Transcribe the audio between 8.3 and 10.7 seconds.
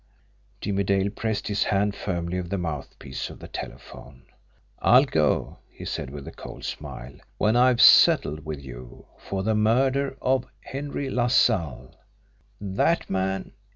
with you for the murder of